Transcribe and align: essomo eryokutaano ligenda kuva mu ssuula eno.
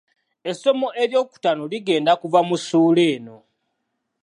essomo 0.49 0.87
eryokutaano 1.03 1.63
ligenda 1.71 2.13
kuva 2.21 2.39
mu 2.47 2.55
ssuula 2.61 3.03
eno. 3.13 3.37